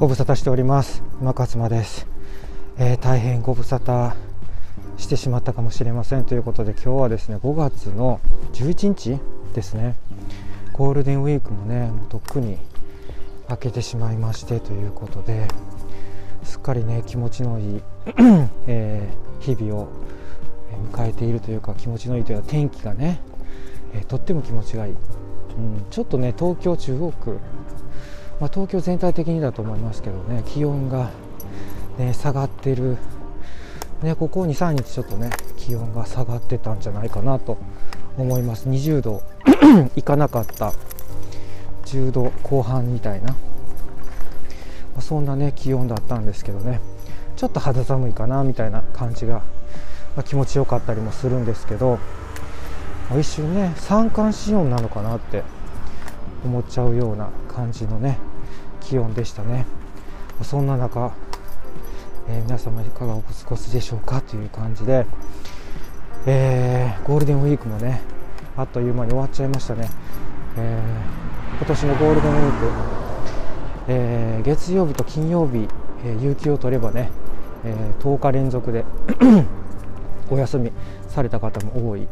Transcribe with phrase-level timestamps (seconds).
[0.00, 1.02] ご無沙汰しております。
[1.20, 2.06] 今勝間です、
[2.78, 4.14] えー、大変ご無沙汰
[4.96, 6.24] してしまったかもしれません。
[6.24, 8.18] ということで今日はですね5月の
[8.54, 9.20] 11日
[9.54, 9.96] ですね。
[10.72, 12.56] ゴールデンウィークもねもうとっくに
[13.50, 15.46] 明けてしまいましてということで
[16.44, 17.82] すっかりね気持ちのいい
[18.66, 19.88] えー、日々を
[20.94, 23.20] 迎えているというか気持ちのいいというか天気がね、
[23.92, 27.38] えー、とっても気持ちがいい、うん、ちょっとね東京中央区、
[28.40, 31.10] まあ、東京全体的にだと思いますけどね気温が、
[31.98, 32.96] ね、下がってる、
[34.02, 37.58] ね、ここ23日ちょっとね気温が下がってたんじゃないかなと
[38.16, 38.68] 思います。
[38.68, 39.22] 20度
[39.94, 40.72] いかなかった。
[41.84, 43.36] 10度後半みたいな、ま
[44.98, 46.80] あ、そんなね気温だったんですけどね。
[47.36, 49.42] ちょっと肌寒いかなみたいな感じが、ま
[50.20, 51.98] あ、気持ちよかったりもするんですけど、
[53.10, 55.42] まあ、一瞬ね三寒四温なのかなって
[56.44, 58.18] 思っちゃうような感じのね
[58.80, 59.66] 気温でしたね。
[60.42, 61.12] そんな中、
[62.28, 65.04] えー、皆様いかがお過ごしでしょうかという感じで、
[66.26, 68.00] えー、ゴールデンウィークもね
[68.56, 69.88] あっという間に終わっちゃいましたね、
[70.56, 72.66] えー、今年のゴールデンウィーク、
[73.88, 75.68] えー、月曜日と金曜日、
[76.04, 77.10] え有給を取ればね、
[77.64, 78.84] え10日連続で
[80.30, 80.72] お休み
[81.08, 82.08] された方も多い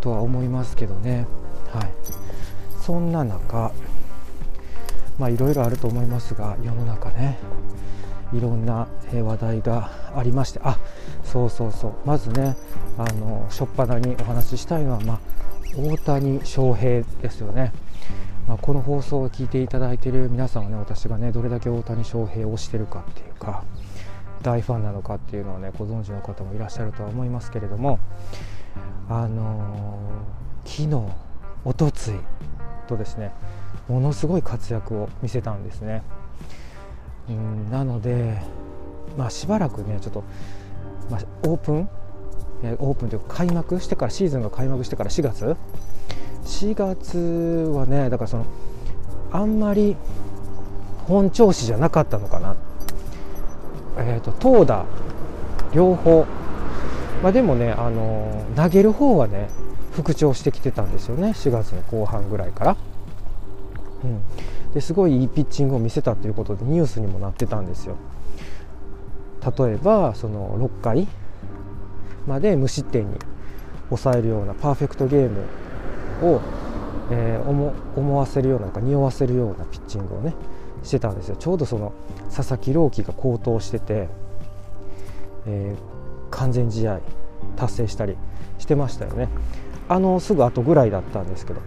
[0.00, 1.26] とは思いますけどね、
[1.72, 1.92] はい、
[2.80, 3.72] そんな中
[5.22, 7.38] まあいろいろあると思いますが世の中ね
[8.32, 10.80] いろんな話題がありましてあ
[11.22, 11.94] そうそうそう。
[12.04, 12.56] まずね
[12.98, 15.20] あの初っ端にお話ししたいのは、まあ、
[15.76, 17.72] 大谷翔平ですよね、
[18.48, 23.62] まあ、この放送を聞いていただいている皆さんはね私がねどれだけ大谷翔平をしてるかっていうか
[24.42, 28.00] 大ファンなのかっていうのをねご存知の方もいらっしゃるとは思いますけれども
[29.08, 31.14] あのー、昨日
[31.64, 32.14] おとつい
[32.88, 33.32] とですね
[33.92, 36.02] ものすごい活躍を見せたんですね。
[37.28, 38.40] うんなので、
[39.18, 40.24] まあ、しばらくねちょっと、
[41.10, 41.88] まあ、オープン？
[42.78, 45.56] オープンというか開幕してからシーズンが開幕してから4月
[46.44, 47.18] ？4月
[47.74, 48.46] はねだからその
[49.30, 49.96] あんまり
[51.06, 52.56] 本調子じゃなかったのかな。
[53.98, 54.86] えーと、投打
[55.74, 56.24] 両方、
[57.22, 59.48] まあ、でもね、あの投げる方はね
[59.92, 62.76] 復調してきてたんですよね4月の後半ぐらいから、
[64.04, 64.22] うん、
[64.74, 67.96] ですごいいいピッチングを見せたということでニュースにもなってたんですよ。
[69.58, 71.08] 例えばその6回
[72.26, 73.16] まで無失点に
[73.88, 75.40] 抑えるようなパーフェクトゲーム
[76.22, 76.40] を、
[77.10, 80.34] えー、思思わせるようなか匂わせるようなピッチングをね
[80.82, 81.36] してたんですよ。
[81.36, 81.92] ちょうどその
[82.34, 84.08] 佐々木朗希が好投してて、
[85.46, 87.00] えー、完全試合
[87.56, 88.16] 達成したり
[88.58, 89.28] してましたよね。
[89.88, 91.60] あのすぐ後ぐらいだったんですけど。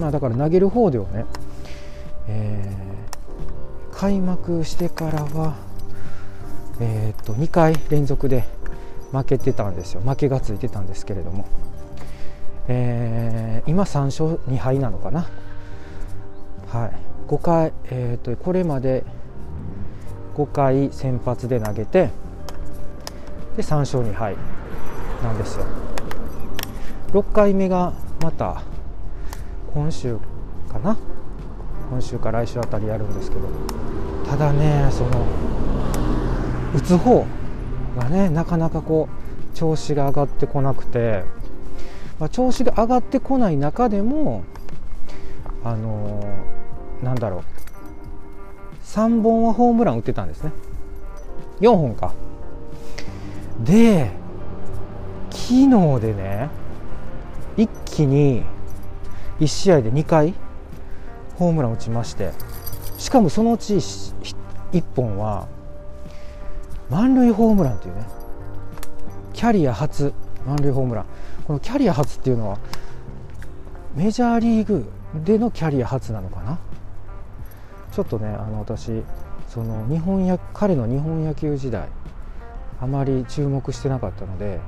[0.00, 1.26] まあだから投げる方ではね、
[2.28, 5.54] えー、開幕してからは
[6.80, 8.44] えー、っと2回連続で
[9.12, 10.00] 負けてたんですよ。
[10.00, 11.46] 負けがついてたんですけれども、
[12.68, 15.26] えー、今3勝2敗なのかな。
[16.68, 16.92] はい。
[17.28, 19.04] 5回、えーと、これまで
[20.36, 22.10] 5回先発で投げて
[23.56, 24.36] で3勝2敗
[25.22, 25.66] なんですよ。
[27.12, 28.62] 6回目がまた
[29.72, 30.18] 今週
[30.68, 30.96] かな？
[31.90, 33.42] 今週か来週あたりやるんですけど。
[34.28, 35.26] ただねその
[36.74, 37.26] 打つ方
[37.98, 39.08] がねなかなかこ
[39.52, 41.24] う調子が上がってこなくて、
[42.20, 44.44] まあ、調子が上がってこない中でも
[45.64, 47.42] あのー、なんだろう。
[48.84, 50.52] 3本はホームラン打ってたんですね。
[51.60, 52.12] 4本か。
[53.64, 54.10] で
[55.30, 56.48] 昨日でね
[57.56, 58.44] 一気に
[59.40, 60.34] 1試合で2回
[61.36, 62.32] ホームラン打ちまして
[62.98, 64.36] しかもそのうち1
[64.94, 65.48] 本は
[66.90, 68.04] 満塁ホームランというね
[69.32, 70.12] キャリア初
[70.46, 71.06] 満塁ホームラン。
[71.46, 72.58] このキャリア初っていうのは
[73.94, 74.84] メジャーリーグ
[75.24, 76.58] でのキャリア初なのかな？
[77.92, 79.02] ちょっとねあの私
[79.48, 81.88] その日本や彼の日本野球時代
[82.80, 84.60] あまり注目してなかったので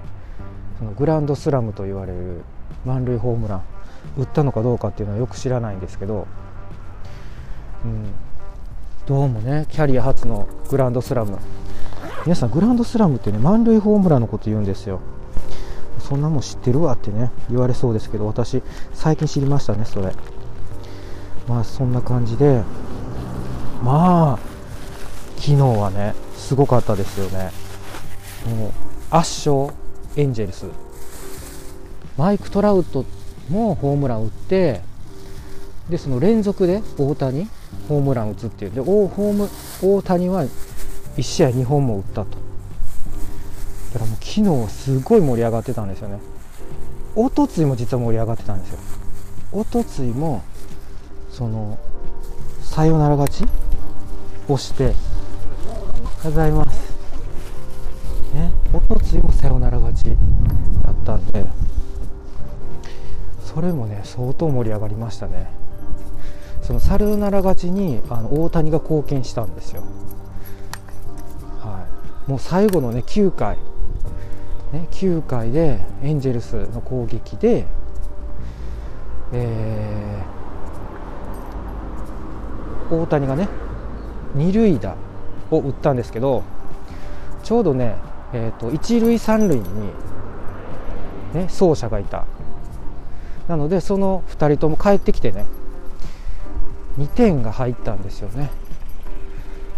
[0.78, 2.42] そのグランドスラムと言われる
[2.84, 3.62] 満塁ホームラン。
[4.18, 6.26] 打ったのかどうかっていうのはよく知らないんですけど、
[7.84, 8.12] うん、
[9.06, 11.38] どうもねキャリア初のグランドスラム。
[12.24, 15.00] 皆さんグランドスラムってね満塁ホームランのこと言うんですよ。
[15.98, 18.62] そんなもん知ってるわってね言われそうですけど私
[18.92, 20.12] 最近知りましたねそれ。
[21.48, 22.62] まあそんな感じで
[23.82, 24.38] まあ
[25.36, 27.50] 昨日はねすごかったですよね。
[28.56, 28.70] もう
[29.10, 29.74] 圧勝
[30.16, 30.66] エンジェルス。
[32.16, 33.04] マイク・トラウト
[33.48, 34.80] もホームラン打って
[35.90, 37.48] でその連続で大谷
[37.88, 38.70] ホームラン打つっていう。
[38.70, 39.48] で大ホーム
[39.82, 40.44] 大谷は
[41.16, 42.38] 1試合2本も打ったと。
[43.92, 46.18] だからもう昨日すごい盛り上がってたんですよね。
[47.14, 48.78] おとついも実は盛り上がってたんですよ。
[49.52, 50.42] おとついも
[51.30, 51.78] その
[52.62, 53.50] サヨナラ勝ち
[54.48, 54.96] をしておはよ
[56.22, 56.78] うございます
[58.34, 58.50] ね。
[58.72, 61.44] おとついもサヨナラ勝ちだったんで
[63.54, 65.50] それもね相当盛り上がりましたね。
[66.62, 69.82] そのサヨナラ勝ちにあの大谷が貢献したんですよ。
[71.60, 71.86] は
[72.26, 72.30] い。
[72.30, 73.58] もう最後のね9回。
[74.72, 77.66] ね、9回でエンジェルスの攻撃で、
[79.34, 83.48] えー、大谷がね
[84.34, 84.96] 二塁打
[85.50, 86.42] を打ったんですけど
[87.42, 87.96] ちょうどね、
[88.32, 89.64] えーと、一塁三塁に、
[91.34, 92.24] ね、走者がいた。
[93.48, 95.46] なのでその2人とも帰ってきてね
[96.98, 98.50] 2点が入ったんですよね。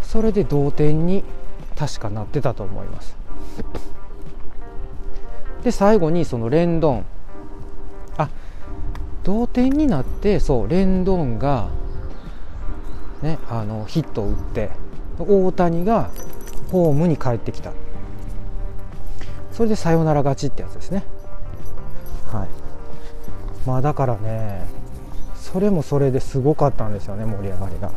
[0.03, 1.25] それで同点に
[1.77, 3.17] 確かなってたと思います。
[5.63, 7.05] で最後にそのレンドン。
[8.17, 8.29] あ
[9.23, 11.71] 同点になってそうレンドンが、
[13.23, 14.71] ね、あのヒットを打って
[15.19, 16.11] 大谷が
[16.71, 17.73] ホームに帰ってきた。
[19.53, 21.05] それでサヨナラ勝ちってやつですね。
[22.27, 22.64] はい。
[23.67, 24.63] まあだからね
[25.35, 27.91] それもそれですごかったんですよね盛り上がりが。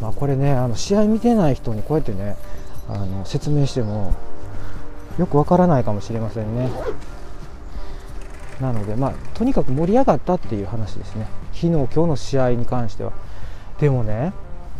[0.00, 2.36] まあこれねあの試合見てない人にこうやってね
[2.88, 4.14] あの説明しても
[5.18, 6.70] よくわからないかもしれませんね。
[8.60, 11.26] なのでまあとにかく盛り上がったっていう話ですね。
[11.52, 13.12] 昨日今日の試合に関しては。
[13.78, 14.32] でもね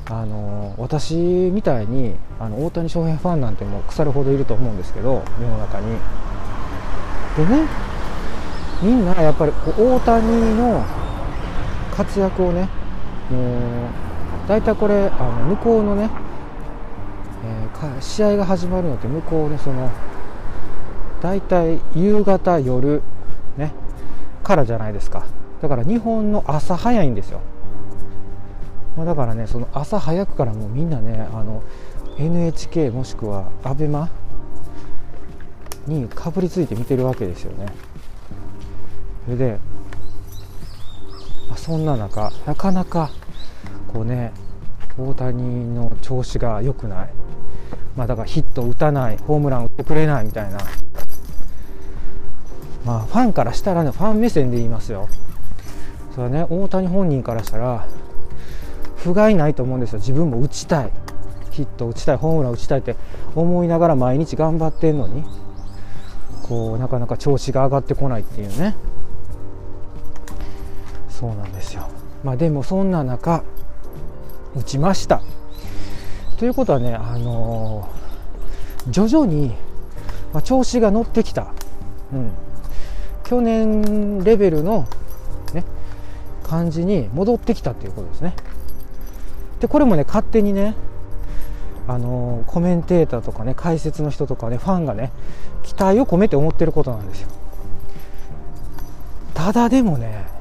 [0.08, 5.86] あの私みたいにあの大谷翔平ファンなんてもう腐るほどいると思うんですけど世の中に。
[7.36, 7.89] でね
[8.82, 10.84] みんなやっぱり大谷の
[11.94, 12.68] 活躍をね
[13.30, 13.88] もう
[14.48, 16.10] 大体これあの向こうのね、
[17.44, 19.90] えー、試合が始まるのって向こうのその
[21.22, 23.02] 大体夕方夜
[23.56, 23.72] ね
[24.42, 25.26] からじゃないですか。
[25.60, 27.42] だから日本の朝早いんですよ、
[28.96, 31.62] まあ、だからねその朝早くからもうみんなねあの
[32.18, 34.08] NHK もしくは ABEMA
[35.86, 37.66] にかぶりついて見てるわけですよね。
[39.30, 39.58] それで、
[41.48, 43.12] まあ、そんな中なかなか
[43.86, 44.32] こうね
[44.98, 47.12] 大谷の調子が良くない
[47.96, 50.58] まあだからヒット打たないホームラン打ってくれないみたいな
[52.84, 55.08] まあ、ファンからしたらね、ファン目線で言いますよ。
[56.14, 57.86] それはね、大谷本人からしたら、
[58.96, 59.98] 不甲斐ないと思うんですよ。
[59.98, 60.90] 自分も打ちたい。
[61.50, 62.96] ヒット打ちたい、ホームラン打ちたいって
[63.36, 65.24] 思いながら毎日頑張ってんのに、
[66.42, 68.74] こう、なかなか調子が上がってこないっていうね。
[71.20, 71.86] そうなんですよ。
[72.24, 73.44] まあでもそんな中、
[74.56, 75.20] 打ちました。
[76.38, 79.54] ということはね、あのー、徐々に、
[80.32, 81.48] ま、調子が乗ってきた。
[82.14, 82.30] うん。
[83.24, 84.88] 去年レベルの、
[85.52, 85.62] ね、
[86.42, 88.34] 感じに戻ってきたっていうことですね。
[89.60, 90.74] でこれもね勝手にね
[91.86, 95.12] あのコメンテーターとかね解説の人とかねファンがね
[95.62, 97.28] 期待を込めて思ってることなんですよ
[99.34, 100.39] ただでもね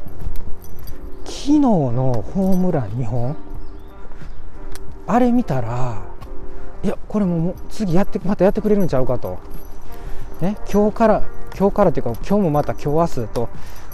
[1.40, 3.38] 昨日のホームラン2本？
[5.08, 6.04] あれ見たら
[6.84, 9.40] いやこれも次やってまたやってくれるんちゃうかと。
[10.42, 11.24] ね今日から
[11.58, 13.50] 今日からというか今日もまた今日明日と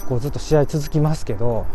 [0.08, 1.66] こうずっと試合続きますけど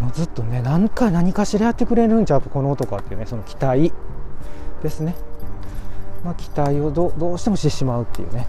[0.00, 3.92] もうずっとね何か何かしらやってくれるんちゃうかこの男はっていうねその期待
[4.84, 5.16] ですね、
[6.24, 8.46] まあ、期待をどどうしてもしてしまうっていうね。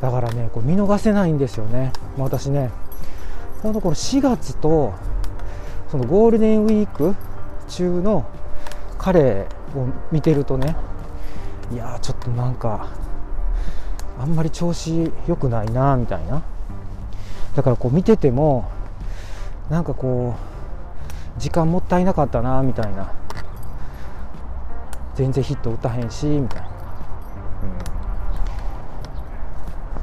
[0.00, 2.70] だからねこう見逃せないんですよね、まあ、私ね
[3.62, 4.92] 本当この4月と
[5.90, 7.14] そのゴールデンウィーク
[7.68, 8.26] 中の
[8.98, 10.76] 彼を見てるとね
[11.72, 12.88] いやちょっとなんか
[14.18, 16.42] あんまり調子良くないなみたいな。
[17.56, 18.70] だからこう見てても
[19.68, 20.34] なんかこ
[21.36, 23.12] う時間もったいなかったなみたいな。
[25.14, 26.68] 全然ヒット打たへんしみたいな、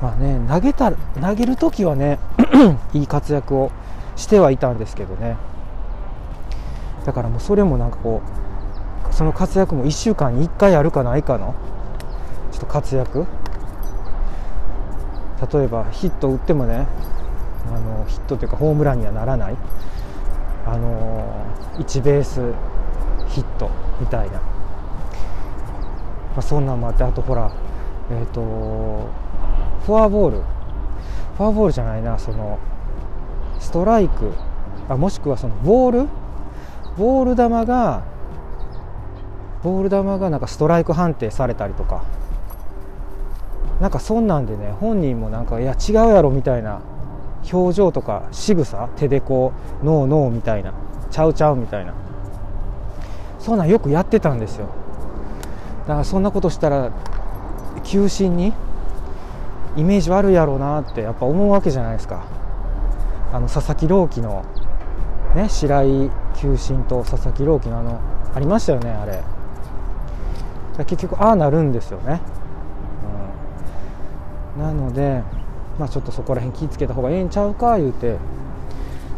[0.02, 2.20] うん、まあね投げた投げる時はね
[2.94, 3.72] いい活躍を
[4.16, 5.38] してはいたんですけどね。
[7.06, 8.22] だからもうそれもなんかこ
[9.10, 11.56] うその活躍も1週間に1回あるかないかの
[12.52, 13.26] ちょっと活躍。
[15.52, 16.86] 例えばヒット打ってもね
[17.68, 19.56] あのヒットというかホームランにはならない。
[20.66, 21.46] あの
[21.78, 22.54] 1ベース
[23.30, 24.42] ヒットみたいな、ま
[26.38, 27.52] あ、そんなんもあってあとほら
[28.12, 29.10] えっ、ー、と
[29.86, 30.59] フォアボール。
[31.40, 32.60] フォアボールじゃないなその
[33.62, 34.34] ストライク
[34.90, 36.08] あもしくはそのボール？
[36.98, 38.04] ボール球が
[39.64, 42.04] ボール球がなんかストライク判定されたりとか。
[43.80, 46.82] なんかそんなんでね本人もなんかいや違うやろみたいな
[47.54, 48.90] 表情とか仕草？
[48.98, 50.74] 手でこうノーノーみたいな
[51.10, 51.94] ちゃうちゃうみたいな。
[53.40, 54.68] そんなんよくやってたんですよ。
[55.88, 56.92] だからそんなことしたら
[57.86, 58.52] 球審に
[59.78, 62.26] イメージ悪いやろうなってやっぱ思うわけじゃないですか。
[63.32, 64.44] あの佐々木朗希の
[65.36, 68.00] ね白井球審と佐々木朗希のあの
[68.34, 69.22] ありましたよねあれ。
[70.86, 72.22] 結局ああなるんですよね、
[74.56, 75.24] うん、なので
[75.78, 78.18] まあちょっとそこら辺気ぃつけた方がええんちゃうか言うて、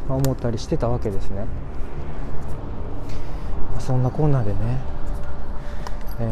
[0.10, 1.46] まあ、思ったりしてたわけですね、
[3.74, 4.58] まあ、そんなこんなでね、
[6.20, 6.24] え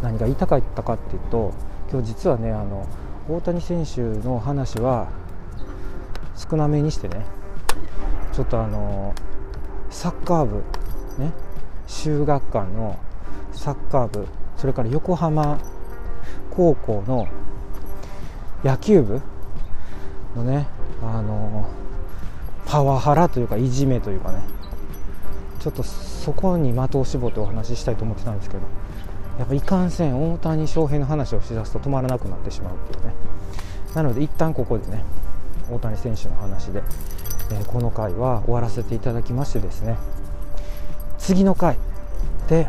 [0.00, 1.54] ー、何が言いたかったかっていうと
[1.94, 2.88] 今日実はねあの
[3.28, 5.12] 大谷選手の話は
[6.34, 7.24] 少なめにしてね
[8.32, 9.14] ちょっとあの
[9.90, 10.56] サッカー部
[11.22, 11.32] ね
[11.86, 12.98] 修学館の
[13.52, 15.60] サッカー部それから横浜
[16.50, 17.28] 高校の
[18.64, 19.22] 野球部
[20.34, 20.66] のね
[21.00, 21.70] あの
[22.66, 24.40] パワハラというかいじめというかね
[25.60, 28.64] ちょっとそこに的を絞ってお話ししたいと思ってたんですけど
[29.38, 33.14] やっぱいかんせん大谷翔平の話をしだすと止まらなくなってしまうっていうね。
[33.94, 35.04] なので一旦ここでね
[35.70, 36.82] 大谷選手の話で、
[37.50, 39.96] えー、この回は終わらせていただきましてですね。
[41.18, 41.78] 次の回
[42.48, 42.68] で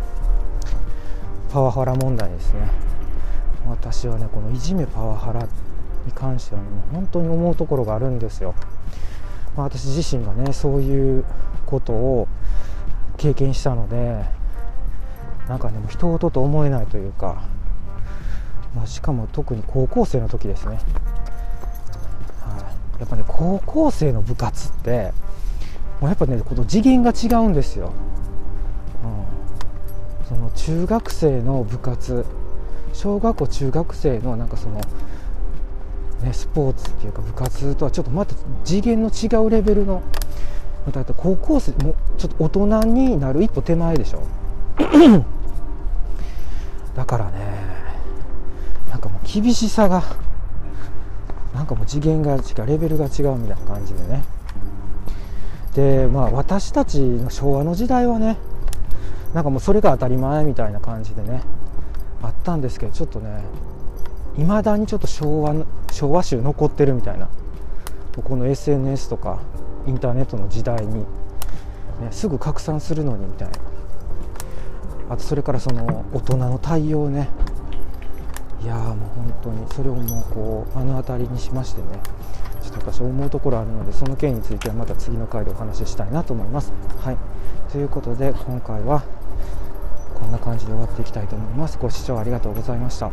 [1.51, 2.85] パワハラ問題ですね。
[3.67, 5.47] 私はねこのいじめパワハラ
[6.05, 8.53] に関しては、ね、本当に思うところがあるんですよ、
[9.57, 11.25] まあ、私自身がねそういう
[11.65, 12.27] ことを
[13.17, 14.23] 経験したので
[15.47, 17.43] なんかねもう人事と思えないというか、
[18.75, 20.79] まあ、しかも特に高校生の時ですね。
[22.99, 25.11] やっぱね高校生の部活って
[25.99, 27.91] もうやっぱねこの次元が違うんですよ、
[29.03, 32.25] うん、その中学生の部活
[32.93, 34.79] 小学校中学生のなんかその、
[36.23, 38.33] ね、スポーツっていうか部活とはちょっとまた
[38.63, 40.01] 次元の違うレベルの
[40.91, 44.21] だって高校生もちょっと大人になる一歩手前でしょ。
[46.95, 47.39] だからね
[48.89, 50.03] なんかもう厳しさが
[51.53, 54.23] なんかもう次元が違うレベルが違うみたいな感じでね。
[55.73, 58.37] でまあ私たちの昭和の時代はね
[59.33, 61.41] なんかもうそれが当たり前みたいな感じでね
[62.21, 63.43] あったんですけどちょっとね
[64.37, 65.53] いまだにちょっと昭和
[65.91, 67.27] 昭和集残ってるみたいな
[68.15, 69.41] この SNS とか
[69.85, 71.05] インターネットの時代に、ね、
[72.11, 73.74] すぐ拡散するのにみたいな。
[75.09, 77.29] あとそれからその大人の対応ね
[78.63, 81.87] いやもう本当にそれをもうこう目の当たりにしましてね
[82.63, 86.73] ちょっと私思うところあるのでその件についてはまた次の回でお話ししたいなと思います。
[86.99, 87.17] はい
[87.71, 89.03] ということで今回は
[90.15, 91.77] こんな感じで終わっていきたいと思います。
[91.79, 93.11] ご視聴ありがとうございました。